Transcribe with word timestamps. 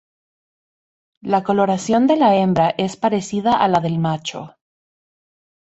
La 1.21 1.43
coloración 1.43 2.07
de 2.07 2.15
la 2.15 2.35
hembra 2.35 2.71
es 2.75 2.97
parecida 2.97 3.55
a 3.63 3.67
la 3.67 3.81
del 3.81 3.99
macho. 3.99 4.55